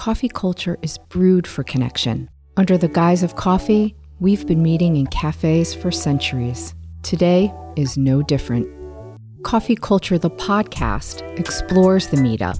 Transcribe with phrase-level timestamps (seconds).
[0.00, 2.26] coffee culture is brewed for connection.
[2.56, 6.74] Under the guise of coffee, we've been meeting in cafes for centuries.
[7.02, 8.66] Today is no different.
[9.42, 12.58] Coffee Culture, the podcast, explores the meetup.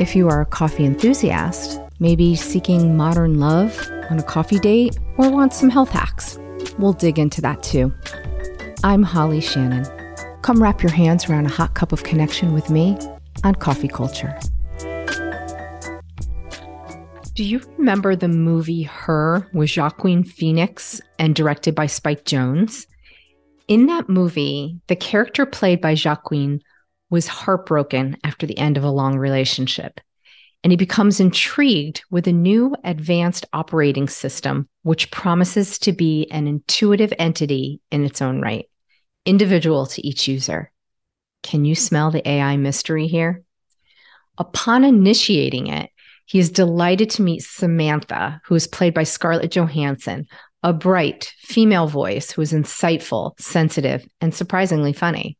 [0.00, 3.78] If you are a coffee enthusiast, maybe seeking modern love
[4.08, 6.38] on a coffee date, or want some health hacks,
[6.78, 7.92] we'll dig into that too.
[8.82, 9.84] I'm Holly Shannon.
[10.40, 12.96] Come wrap your hands around a hot cup of connection with me
[13.44, 14.40] on Coffee Culture.
[17.34, 22.86] Do you remember the movie Her with Joaquin Phoenix and directed by Spike Jonze?
[23.68, 26.60] In that movie, the character played by Joaquin
[27.08, 29.98] was heartbroken after the end of a long relationship.
[30.62, 36.46] And he becomes intrigued with a new advanced operating system, which promises to be an
[36.46, 38.66] intuitive entity in its own right,
[39.24, 40.70] individual to each user.
[41.42, 43.42] Can you smell the AI mystery here?
[44.36, 45.88] Upon initiating it,
[46.32, 50.26] he is delighted to meet Samantha, who is played by Scarlett Johansson,
[50.62, 55.36] a bright female voice who is insightful, sensitive, and surprisingly funny.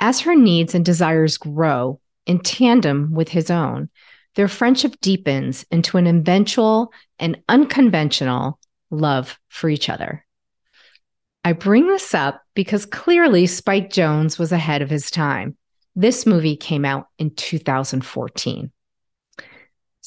[0.00, 3.88] As her needs and desires grow in tandem with his own,
[4.34, 8.58] their friendship deepens into an eventual and unconventional
[8.90, 10.26] love for each other.
[11.44, 15.56] I bring this up because clearly Spike Jonze was ahead of his time.
[15.94, 18.72] This movie came out in 2014.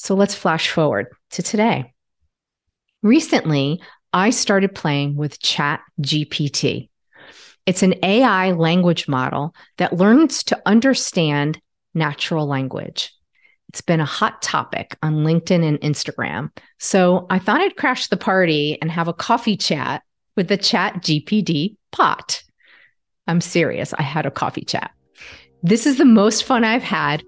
[0.00, 1.92] So let's flash forward to today.
[3.02, 3.80] Recently,
[4.12, 6.88] I started playing with Chat GPT.
[7.66, 11.60] It's an AI language model that learns to understand
[11.94, 13.12] natural language.
[13.70, 16.56] It's been a hot topic on LinkedIn and Instagram.
[16.78, 20.02] So I thought I'd crash the party and have a coffee chat
[20.36, 22.44] with the Chat GPT pot.
[23.26, 23.92] I'm serious.
[23.94, 24.92] I had a coffee chat.
[25.64, 27.24] This is the most fun I've had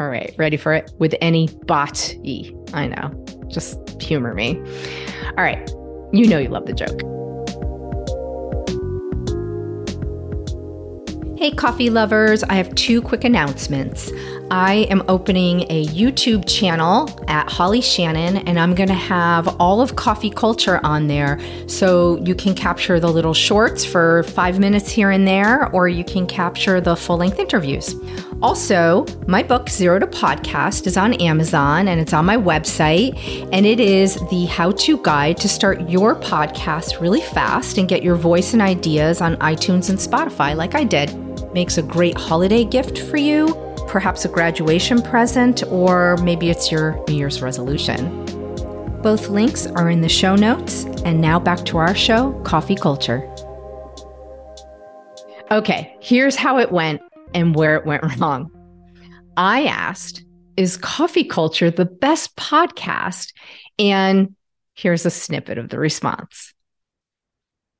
[0.00, 0.90] all right, ready for it?
[0.98, 2.52] With any bot e.
[2.72, 3.24] I know.
[3.48, 4.58] Just humor me.
[5.36, 5.68] All right.
[6.12, 7.02] You know you love the joke.
[11.38, 14.10] Hey, coffee lovers, I have two quick announcements.
[14.50, 19.80] I am opening a YouTube channel at Holly Shannon, and I'm going to have all
[19.80, 21.38] of coffee culture on there.
[21.66, 26.04] So you can capture the little shorts for five minutes here and there, or you
[26.04, 27.94] can capture the full length interviews.
[28.42, 33.48] Also, my book, Zero to Podcast, is on Amazon and it's on my website.
[33.52, 38.02] And it is the how to guide to start your podcast really fast and get
[38.02, 41.14] your voice and ideas on iTunes and Spotify, like I did.
[41.52, 43.54] Makes a great holiday gift for you
[43.90, 48.24] perhaps a graduation present, or maybe it's your New Year's resolution.
[49.02, 50.84] Both links are in the show notes.
[51.04, 53.28] And now back to our show, Coffee Culture.
[55.50, 57.02] Okay, here's how it went
[57.34, 58.50] and where it went wrong.
[59.36, 60.24] I asked,
[60.56, 63.32] Is Coffee Culture the best podcast?
[63.78, 64.34] And
[64.74, 66.52] here's a snippet of the response.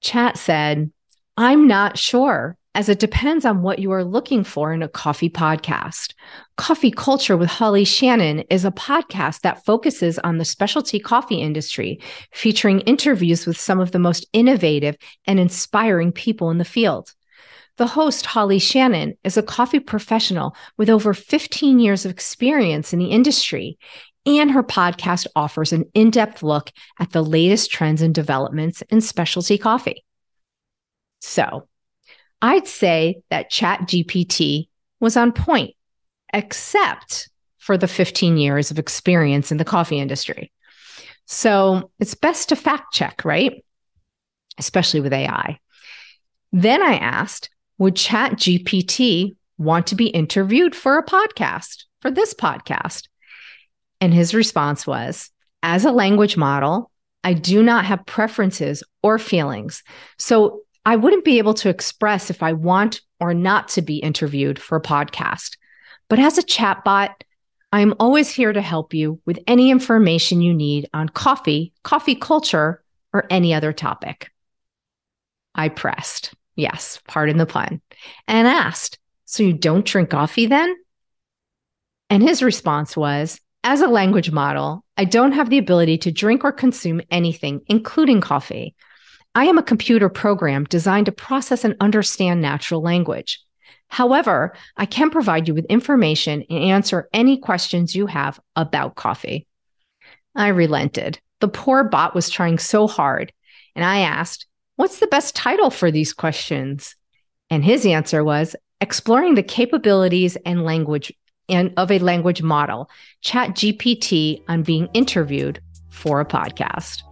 [0.01, 0.91] Chat said,
[1.37, 5.29] I'm not sure as it depends on what you are looking for in a coffee
[5.29, 6.15] podcast.
[6.57, 12.01] Coffee Culture with Holly Shannon is a podcast that focuses on the specialty coffee industry,
[12.33, 14.97] featuring interviews with some of the most innovative
[15.27, 17.13] and inspiring people in the field.
[17.81, 22.99] The host, Holly Shannon, is a coffee professional with over 15 years of experience in
[22.99, 23.79] the industry,
[24.27, 29.01] and her podcast offers an in depth look at the latest trends and developments in
[29.01, 30.05] specialty coffee.
[31.23, 31.69] So,
[32.43, 34.69] I'd say that Chat GPT
[35.01, 35.75] was on point,
[36.35, 40.53] except for the 15 years of experience in the coffee industry.
[41.25, 43.65] So it's best to fact check, right?
[44.59, 45.59] Especially with AI.
[46.53, 47.49] Then I asked,
[47.81, 53.09] would ChatGPT want to be interviewed for a podcast, for this podcast?
[54.03, 55.31] And his response was,
[55.63, 56.91] as a language model,
[57.25, 59.83] I do not have preferences or feelings.
[60.19, 64.59] So I wouldn't be able to express if I want or not to be interviewed
[64.59, 65.57] for a podcast.
[66.11, 67.15] But as a chatbot,
[67.73, 72.15] I am always here to help you with any information you need on coffee, coffee
[72.15, 72.83] culture,
[73.15, 74.31] or any other topic.
[75.55, 77.81] I pressed, yes, pardon the pun,
[78.29, 80.77] and asked, So you don't drink coffee then?
[82.09, 86.45] And his response was, As a language model, I don't have the ability to drink
[86.45, 88.75] or consume anything, including coffee.
[89.35, 93.41] I am a computer program designed to process and understand natural language.
[93.89, 99.47] However, I can provide you with information and answer any questions you have about coffee.
[100.35, 101.21] I relented.
[101.41, 103.33] The poor bot was trying so hard,
[103.75, 104.47] and I asked,
[104.81, 106.97] What's the best title for these questions?
[107.51, 111.13] And his answer was, Exploring the capabilities and language
[111.51, 112.89] and of a language model,
[113.23, 115.61] ChatGPT, on being interviewed
[115.91, 117.03] for a podcast.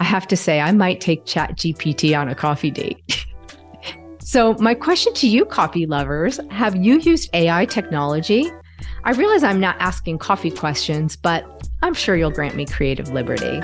[0.00, 3.24] I have to say, I might take ChatGPT on a coffee date.
[4.20, 8.50] so, my question to you, coffee lovers have you used AI technology?
[9.04, 13.60] I realize I'm not asking coffee questions, but I'm sure you'll grant me creative liberty.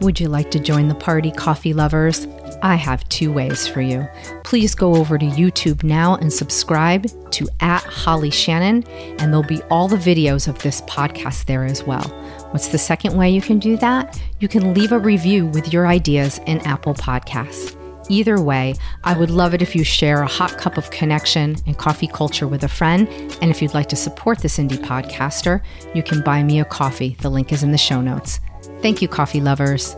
[0.00, 2.26] Would you like to join the party, coffee lovers?
[2.62, 4.08] I have two ways for you.
[4.44, 8.82] Please go over to YouTube now and subscribe to at Holly Shannon,
[9.18, 12.08] and there'll be all the videos of this podcast there as well.
[12.52, 14.18] What's the second way you can do that?
[14.38, 17.76] You can leave a review with your ideas in Apple Podcasts.
[18.08, 18.74] Either way,
[19.04, 22.48] I would love it if you share a hot cup of connection and coffee culture
[22.48, 23.06] with a friend.
[23.42, 25.62] And if you'd like to support this indie podcaster,
[25.94, 27.16] you can buy me a coffee.
[27.20, 28.40] The link is in the show notes.
[28.82, 29.94] Thank you, coffee lovers.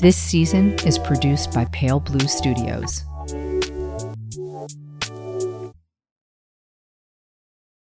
[0.00, 3.04] This season is produced by Pale Blue Studios.